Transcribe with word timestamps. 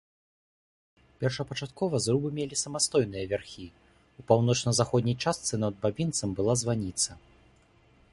Першапачаткова 1.23 1.95
зрубы 2.05 2.31
мелі 2.37 2.55
самастойныя 2.63 3.25
вярхі, 3.33 3.65
у 4.23 4.25
паўночна-заходняй 4.31 5.15
частцы 5.27 5.53
над 5.65 5.73
бабінцам 5.85 6.29
была 6.41 6.53
званіца. 6.63 7.11